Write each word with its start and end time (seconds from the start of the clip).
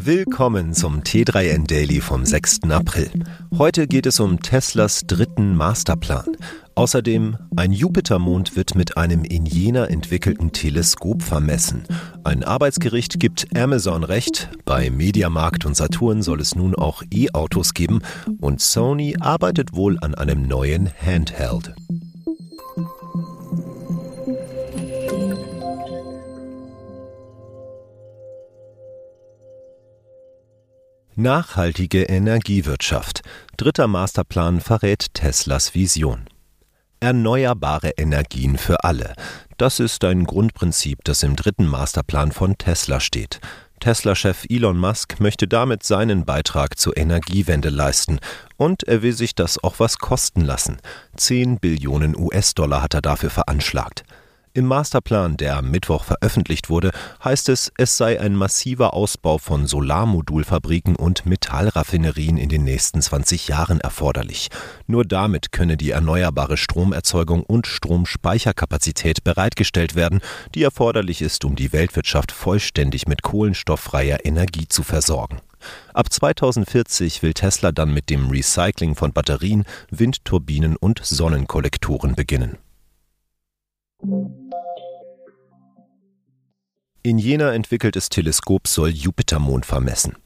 Willkommen 0.00 0.74
zum 0.74 1.00
T3N 1.00 1.66
Daily 1.66 2.00
vom 2.00 2.24
6. 2.24 2.70
April. 2.70 3.10
Heute 3.58 3.88
geht 3.88 4.06
es 4.06 4.20
um 4.20 4.40
Teslas 4.40 5.02
dritten 5.08 5.56
Masterplan. 5.56 6.36
Außerdem, 6.76 7.36
ein 7.56 7.72
Jupitermond 7.72 8.54
wird 8.54 8.76
mit 8.76 8.96
einem 8.96 9.24
in 9.24 9.44
Jena 9.44 9.86
entwickelten 9.86 10.52
Teleskop 10.52 11.24
vermessen. 11.24 11.82
Ein 12.22 12.44
Arbeitsgericht 12.44 13.18
gibt 13.18 13.48
Amazon 13.56 14.04
recht. 14.04 14.48
Bei 14.64 14.88
Mediamarkt 14.88 15.66
und 15.66 15.76
Saturn 15.76 16.22
soll 16.22 16.40
es 16.40 16.54
nun 16.54 16.76
auch 16.76 17.02
E-Autos 17.12 17.74
geben. 17.74 17.98
Und 18.40 18.60
Sony 18.60 19.16
arbeitet 19.18 19.74
wohl 19.74 19.98
an 20.00 20.14
einem 20.14 20.46
neuen 20.46 20.88
Handheld. 21.04 21.74
Nachhaltige 31.20 32.04
Energiewirtschaft. 32.04 33.22
Dritter 33.56 33.88
Masterplan 33.88 34.60
verrät 34.60 35.14
Teslas 35.14 35.74
Vision. 35.74 36.28
Erneuerbare 37.00 37.90
Energien 37.96 38.56
für 38.56 38.84
alle. 38.84 39.14
Das 39.56 39.80
ist 39.80 40.04
ein 40.04 40.26
Grundprinzip, 40.26 41.00
das 41.02 41.24
im 41.24 41.34
dritten 41.34 41.66
Masterplan 41.66 42.30
von 42.30 42.56
Tesla 42.56 43.00
steht. 43.00 43.40
Tesla-Chef 43.80 44.44
Elon 44.48 44.78
Musk 44.78 45.18
möchte 45.18 45.48
damit 45.48 45.82
seinen 45.82 46.24
Beitrag 46.24 46.78
zur 46.78 46.96
Energiewende 46.96 47.70
leisten 47.70 48.20
und 48.56 48.84
er 48.84 49.02
will 49.02 49.12
sich 49.12 49.34
das 49.34 49.60
auch 49.60 49.80
was 49.80 49.98
kosten 49.98 50.42
lassen. 50.42 50.78
10 51.16 51.58
Billionen 51.58 52.16
US-Dollar 52.16 52.80
hat 52.80 52.94
er 52.94 53.02
dafür 53.02 53.30
veranschlagt. 53.30 54.04
Im 54.54 54.66
Masterplan, 54.66 55.36
der 55.36 55.56
am 55.56 55.70
Mittwoch 55.70 56.04
veröffentlicht 56.04 56.70
wurde, 56.70 56.90
heißt 57.22 57.48
es, 57.50 57.70
es 57.76 57.96
sei 57.96 58.18
ein 58.18 58.34
massiver 58.34 58.94
Ausbau 58.94 59.38
von 59.38 59.66
Solarmodulfabriken 59.66 60.96
und 60.96 61.26
Metallraffinerien 61.26 62.38
in 62.38 62.48
den 62.48 62.64
nächsten 62.64 63.02
20 63.02 63.48
Jahren 63.48 63.80
erforderlich. 63.80 64.48
Nur 64.86 65.04
damit 65.04 65.52
könne 65.52 65.76
die 65.76 65.90
erneuerbare 65.90 66.56
Stromerzeugung 66.56 67.42
und 67.42 67.66
Stromspeicherkapazität 67.66 69.22
bereitgestellt 69.22 69.94
werden, 69.94 70.20
die 70.54 70.62
erforderlich 70.62 71.22
ist, 71.22 71.44
um 71.44 71.54
die 71.54 71.72
Weltwirtschaft 71.72 72.32
vollständig 72.32 73.06
mit 73.06 73.22
kohlenstofffreier 73.22 74.24
Energie 74.24 74.66
zu 74.66 74.82
versorgen. 74.82 75.40
Ab 75.92 76.12
2040 76.12 77.22
will 77.22 77.34
Tesla 77.34 77.72
dann 77.72 77.92
mit 77.92 78.10
dem 78.10 78.30
Recycling 78.30 78.94
von 78.94 79.12
Batterien, 79.12 79.64
Windturbinen 79.90 80.76
und 80.76 81.00
Sonnenkollektoren 81.04 82.14
beginnen. 82.14 82.58
In 87.02 87.18
Jena 87.18 87.52
entwickeltes 87.52 88.10
Teleskop 88.10 88.68
soll 88.68 88.90
Jupitermond 88.90 89.64
vermessen. 89.64 90.16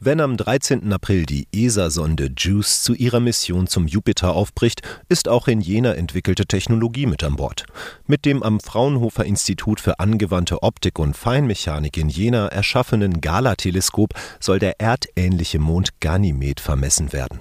Wenn 0.00 0.20
am 0.20 0.36
13. 0.36 0.92
April 0.92 1.24
die 1.24 1.46
ESA-Sonde 1.52 2.30
JUICE 2.36 2.82
zu 2.82 2.94
ihrer 2.94 3.20
Mission 3.20 3.66
zum 3.66 3.86
Jupiter 3.86 4.32
aufbricht, 4.34 4.82
ist 5.08 5.28
auch 5.28 5.46
in 5.46 5.60
Jena 5.60 5.92
entwickelte 5.92 6.46
Technologie 6.46 7.06
mit 7.06 7.22
an 7.22 7.36
Bord. 7.36 7.64
Mit 8.06 8.24
dem 8.24 8.42
am 8.42 8.60
Fraunhofer 8.60 9.24
Institut 9.24 9.78
für 9.78 10.00
angewandte 10.00 10.62
Optik 10.62 10.98
und 10.98 11.16
Feinmechanik 11.16 11.96
in 11.96 12.08
Jena 12.08 12.48
erschaffenen 12.48 13.20
Gala-Teleskop 13.20 14.14
soll 14.40 14.58
der 14.58 14.80
erdähnliche 14.80 15.58
Mond 15.58 16.00
Ganymed 16.00 16.60
vermessen 16.60 17.12
werden. 17.12 17.40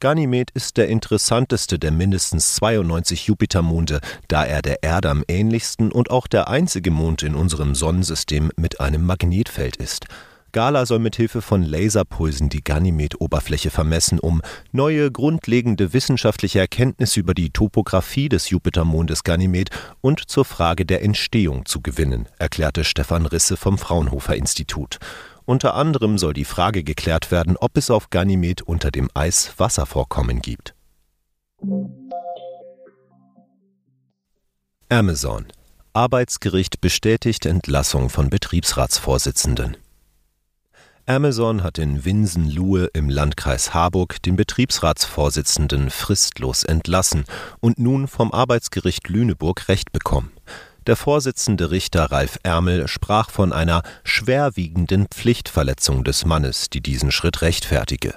Ganymed 0.00 0.50
ist 0.52 0.78
der 0.78 0.88
interessanteste 0.88 1.78
der 1.78 1.92
mindestens 1.92 2.54
92 2.54 3.26
Jupitermonde, 3.26 4.00
da 4.28 4.46
er 4.46 4.62
der 4.62 4.82
Erde 4.82 5.10
am 5.10 5.22
ähnlichsten 5.28 5.92
und 5.92 6.10
auch 6.10 6.26
der 6.26 6.48
einzige 6.48 6.90
Mond 6.90 7.22
in 7.22 7.34
unserem 7.34 7.74
Sonnensystem 7.74 8.50
mit 8.56 8.80
einem 8.80 9.04
Magnetfeld 9.04 9.76
ist. 9.76 10.06
Gala 10.52 10.84
soll 10.86 10.98
mit 11.00 11.16
Hilfe 11.16 11.42
von 11.42 11.62
Laserpulsen 11.62 12.48
die 12.48 12.64
Ganymed-Oberfläche 12.64 13.70
vermessen, 13.70 14.18
um 14.18 14.40
neue 14.72 15.12
grundlegende 15.12 15.92
wissenschaftliche 15.92 16.58
Erkenntnisse 16.58 17.20
über 17.20 17.34
die 17.34 17.50
Topographie 17.50 18.28
des 18.28 18.50
Jupitermondes 18.50 19.22
Ganymed 19.22 19.68
und 20.00 20.28
zur 20.28 20.44
Frage 20.44 20.86
der 20.86 21.04
Entstehung 21.04 21.66
zu 21.66 21.82
gewinnen, 21.82 22.26
erklärte 22.38 22.84
Stefan 22.84 23.26
Risse 23.26 23.56
vom 23.56 23.78
Fraunhofer 23.78 24.34
Institut. 24.34 24.98
Unter 25.44 25.74
anderem 25.74 26.18
soll 26.18 26.34
die 26.34 26.44
Frage 26.44 26.84
geklärt 26.84 27.30
werden, 27.30 27.56
ob 27.56 27.76
es 27.76 27.90
auf 27.90 28.10
Ganymed 28.10 28.62
unter 28.62 28.90
dem 28.90 29.08
Eis 29.14 29.54
Wasservorkommen 29.58 30.40
gibt. 30.40 30.74
Amazon. 34.88 35.46
Arbeitsgericht 35.92 36.80
bestätigt 36.80 37.46
Entlassung 37.46 38.10
von 38.10 38.30
Betriebsratsvorsitzenden. 38.30 39.76
Amazon 41.06 41.64
hat 41.64 41.78
in 41.78 42.04
Winsen-Luhe 42.04 42.88
im 42.92 43.08
Landkreis 43.08 43.74
Harburg 43.74 44.22
den 44.22 44.36
Betriebsratsvorsitzenden 44.36 45.90
fristlos 45.90 46.62
entlassen 46.62 47.24
und 47.58 47.80
nun 47.80 48.06
vom 48.06 48.30
Arbeitsgericht 48.32 49.08
Lüneburg 49.08 49.68
Recht 49.68 49.90
bekommen. 49.90 50.30
Der 50.90 50.96
Vorsitzende 50.96 51.70
Richter 51.70 52.10
Ralf 52.10 52.40
Ärmel 52.42 52.88
sprach 52.88 53.30
von 53.30 53.52
einer 53.52 53.84
schwerwiegenden 54.02 55.06
Pflichtverletzung 55.06 56.02
des 56.02 56.24
Mannes, 56.24 56.68
die 56.68 56.80
diesen 56.80 57.12
Schritt 57.12 57.42
rechtfertige. 57.42 58.14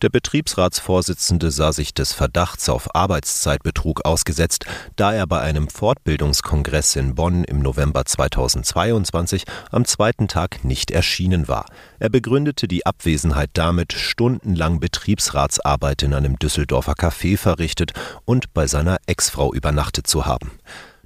Der 0.00 0.08
Betriebsratsvorsitzende 0.08 1.50
sah 1.50 1.74
sich 1.74 1.92
des 1.92 2.14
Verdachts 2.14 2.70
auf 2.70 2.94
Arbeitszeitbetrug 2.94 4.06
ausgesetzt, 4.06 4.64
da 4.96 5.12
er 5.12 5.26
bei 5.26 5.40
einem 5.40 5.68
Fortbildungskongress 5.68 6.96
in 6.96 7.14
Bonn 7.14 7.44
im 7.44 7.60
November 7.60 8.06
2022 8.06 9.44
am 9.70 9.84
zweiten 9.84 10.28
Tag 10.28 10.64
nicht 10.64 10.90
erschienen 10.90 11.46
war. 11.46 11.66
Er 11.98 12.08
begründete 12.08 12.68
die 12.68 12.86
Abwesenheit 12.86 13.50
damit, 13.52 13.92
stundenlang 13.92 14.80
Betriebsratsarbeit 14.80 16.04
in 16.04 16.14
einem 16.14 16.38
Düsseldorfer 16.38 16.94
Café 16.94 17.36
verrichtet 17.36 17.92
und 18.24 18.54
bei 18.54 18.66
seiner 18.66 18.96
Ex-Frau 19.04 19.52
übernachtet 19.52 20.06
zu 20.06 20.24
haben. 20.24 20.52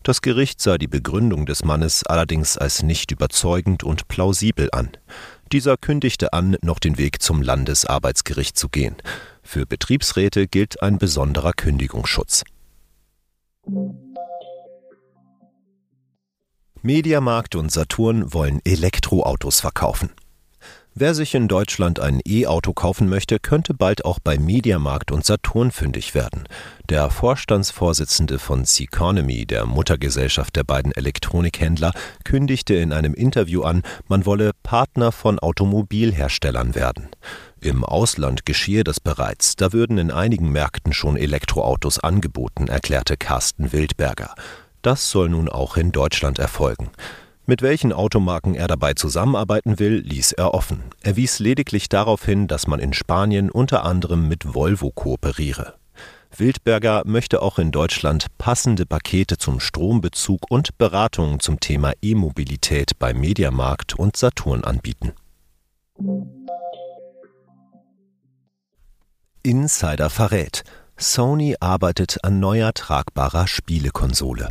Das 0.03 0.21
Gericht 0.21 0.61
sah 0.61 0.79
die 0.79 0.89
Begründung 0.89 1.47
des 1.47 1.65
Mannes 1.65 2.05
allerdings 2.05 2.59
als 2.59 2.83
nicht 2.83 3.13
überzeugend 3.13 3.85
und 3.85 4.09
plausibel 4.09 4.69
an. 4.73 4.91
Dieser 5.53 5.77
kündigte 5.77 6.33
an, 6.33 6.57
noch 6.63 6.81
den 6.81 6.99
Weg 6.99 7.23
zum 7.23 7.41
Landesarbeitsgericht 7.41 8.57
zu 8.57 8.69
gehen. 8.69 8.97
Für 9.43 9.65
Betriebsräte 9.65 10.49
gilt 10.49 10.83
ein 10.83 10.99
besonderer 10.99 11.53
Kündigungsschutz. 11.53 12.43
Mediamarkt 16.83 17.55
und 17.55 17.71
Saturn 17.71 18.33
wollen 18.33 18.61
Elektroautos 18.65 19.61
verkaufen. 19.61 20.11
Wer 20.95 21.15
sich 21.15 21.35
in 21.35 21.49
Deutschland 21.49 22.01
ein 22.01 22.21
E-Auto 22.27 22.75
kaufen 22.75 23.09
möchte, 23.09 23.39
könnte 23.39 23.73
bald 23.73 24.05
auch 24.05 24.19
bei 24.23 24.37
Mediamarkt 24.37 25.11
und 25.11 25.25
Saturn 25.25 25.71
fündig 25.71 26.15
werden. 26.15 26.47
Der 26.91 27.09
Vorstandsvorsitzende 27.09 28.39
von 28.39 28.67
Seconomy, 28.67 29.47
der 29.47 29.65
Muttergesellschaft 29.65 30.55
der 30.55 30.65
beiden 30.65 30.93
Elektronikhändler, 30.93 31.93
kündigte 32.25 32.75
in 32.75 32.93
einem 32.93 33.15
Interview 33.15 33.63
an, 33.63 33.85
man 34.07 34.27
wolle 34.27 34.51
Partner 34.63 35.13
von 35.13 35.39
Automobilherstellern 35.39 36.75
werden. 36.75 37.09
Im 37.63 37.87
Ausland 37.87 38.45
geschehe 38.45 38.85
das 38.85 39.01
bereits, 39.01 39.57
da 39.57 39.73
würden 39.73 39.97
in 39.97 40.11
einigen 40.11 40.53
Märkten 40.53 40.93
schon 40.93 41.17
Elektroautos 41.17 42.01
angeboten, 42.01 42.69
erklärte 42.69 43.17
Carsten 43.17 43.73
Wildberger. 43.73 44.35
Das 44.83 45.11
soll 45.11 45.31
nun 45.31 45.49
auch 45.49 45.79
in 45.79 45.91
Deutschland 45.91 46.39
erfolgen. 46.39 46.91
Mit 47.45 47.61
welchen 47.61 47.93
Automarken 47.93 48.55
er 48.55 48.69
dabei 48.69 48.95
zusammenarbeiten 48.95 49.81
will, 49.81 49.99
ließ 49.99 50.33
er 50.33 50.55
offen. 50.55 50.85
Er 51.03 51.17
wies 51.17 51.41
lediglich 51.41 51.89
darauf 51.89 52.25
hin, 52.25 52.47
dass 52.47 52.69
man 52.69 52.79
in 52.79 52.93
Spanien 52.93 53.51
unter 53.51 53.85
anderem 53.85 54.29
mit 54.29 54.55
Volvo 54.55 54.91
kooperiere. 54.91 55.75
Wildberger 56.37 57.03
möchte 57.05 57.43
auch 57.43 57.59
in 57.59 57.73
Deutschland 57.73 58.27
passende 58.39 58.87
Pakete 58.87 59.39
zum 59.39 59.61
Strombezug 59.61 60.51
und 60.51 60.79
Beratungen 60.79 61.41
zum 61.41 61.61
Thema 61.61 61.93
E-Mobilität 62.01 62.99
bei 62.99 63.13
Mediamarkt 63.13 63.99
und 63.99 64.17
Saturn 64.17 64.65
anbieten. 64.65 65.13
Insider 69.43 70.09
verrät. 70.09 70.63
Sony 70.97 71.57
arbeitet 71.59 72.23
an 72.23 72.39
neuer 72.39 72.73
tragbarer 72.73 73.49
Spielekonsole. 73.49 74.49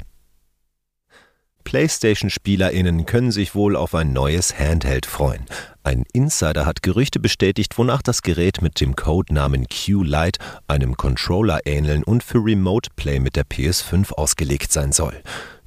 PlayStation-SpielerInnen 1.64 3.06
können 3.06 3.32
sich 3.32 3.56
wohl 3.56 3.76
auf 3.76 3.96
ein 3.96 4.14
neues 4.14 4.58
Handheld 4.58 5.06
freuen. 5.06 5.46
Ein 5.84 6.06
Insider 6.14 6.66
hat 6.66 6.84
Gerüchte 6.84 7.20
bestätigt, 7.20 7.78
wonach 7.78 8.02
das 8.02 8.22
Gerät 8.22 8.62
mit 8.62 8.82
dem 8.82 8.96
Codenamen 8.96 9.68
Q-Lite 9.68 10.40
einem 10.68 10.98
Controller 10.98 11.62
ähneln 11.66 12.04
und 12.04 12.24
für 12.24 12.38
Remote 12.38 12.90
Play 12.96 13.20
mit 13.20 13.36
der 13.36 13.46
PS5 13.46 14.14
ausgelegt 14.14 14.72
sein 14.72 14.92
soll. 14.92 15.22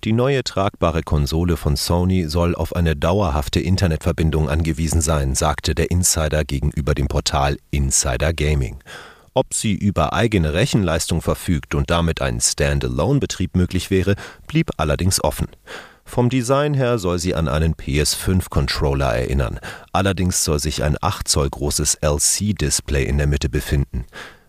Die 0.05 0.13
neue 0.13 0.45
tragbare 0.45 1.03
Konsole 1.03 1.57
von 1.57 1.77
Sony 1.77 2.29
soll 2.29 2.55
auf 2.55 2.77
eine 2.77 2.95
dauerhafte 2.95 3.61
Internetverbindung 3.61 4.51
angewiesen 4.51 5.01
sein, 5.01 5.35
sagte 5.35 5.75
der 5.75 5.91
Insider 5.91 6.45
gegenüber 6.45 6.95
dem 6.95 7.09
Portal 7.09 7.57
Insider 7.71 8.35
Gaming. 8.35 8.77
Ob 9.35 9.53
sie 9.53 9.75
über 9.75 10.13
eigene 10.13 10.55
Rechenleistung 10.55 11.21
verfügt 11.21 11.75
und 11.75 11.91
damit 11.91 12.23
ein 12.23 12.41
Standalone-Betrieb 12.41 13.57
möglich 13.57 13.91
wäre, 13.91 14.15
blieb 14.47 14.71
allerdings 14.77 15.23
offen. 15.23 15.49
Vom 16.05 16.29
Design 16.29 16.75
her 16.75 16.99
soll 16.99 17.19
sie 17.19 17.35
an 17.35 17.49
einen 17.49 17.75
PS5-Controller 17.75 19.13
erinnern. 19.13 19.59
Allerdings 19.93 20.45
soll 20.45 20.61
sich 20.61 20.85
ein 20.85 20.97
8 21.01 21.27
Zoll 21.27 21.51
großes 21.51 21.99
LC-Display 22.01 23.05
in 23.05 23.19
der 23.19 23.27
Mitte 23.27 23.49
befinden. 23.49 24.05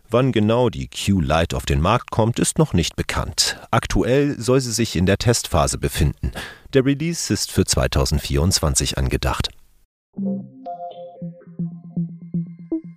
Wann 0.07 0.31
genau 0.31 0.69
die 0.69 0.87
Q-Lite 0.87 1.57
auf 1.57 1.65
den 1.65 1.81
Markt 1.81 2.11
kommt, 2.11 2.37
ist 2.37 2.59
noch 2.59 2.73
nicht 2.73 2.95
bekannt. 2.95 3.57
Aktuell 3.71 4.39
soll 4.39 4.61
sie 4.61 4.71
sich 4.71 4.95
in 4.95 5.07
der 5.07 5.17
Testphase 5.17 5.79
befinden. 5.79 6.31
Der 6.73 6.85
Release 6.85 7.33
ist 7.33 7.51
für 7.51 7.65
2024 7.65 8.99
angedacht. 8.99 9.49